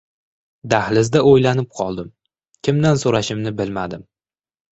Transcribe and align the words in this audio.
Dahlizda 0.73 1.21
o‘ylanib 1.31 1.67
qoldim. 1.81 2.09
Kimdan 2.67 2.99
so‘rashimni 3.05 3.55
bilmadim. 3.61 4.05